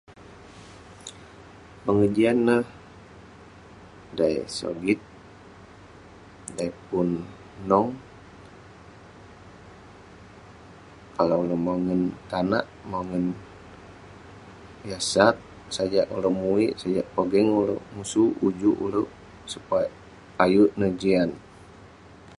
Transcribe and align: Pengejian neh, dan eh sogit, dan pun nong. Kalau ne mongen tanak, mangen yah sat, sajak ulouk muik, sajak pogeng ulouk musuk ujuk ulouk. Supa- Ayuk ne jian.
Pengejian 1.85 2.37
neh, 2.47 2.63
dan 4.17 4.29
eh 4.41 4.47
sogit, 4.57 4.99
dan 6.57 6.69
pun 6.87 7.07
nong. 7.69 7.89
Kalau 11.15 11.39
ne 11.49 11.55
mongen 11.67 12.01
tanak, 12.31 12.65
mangen 12.93 13.23
yah 14.89 15.01
sat, 15.11 15.35
sajak 15.75 16.05
ulouk 16.15 16.35
muik, 16.41 16.71
sajak 16.81 17.07
pogeng 17.15 17.49
ulouk 17.59 17.83
musuk 17.95 18.31
ujuk 18.47 18.77
ulouk. 18.85 19.09
Supa- 19.51 19.95
Ayuk 20.43 20.71
ne 20.79 20.87
jian. 21.01 21.29